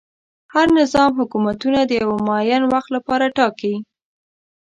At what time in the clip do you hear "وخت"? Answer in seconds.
2.73-2.89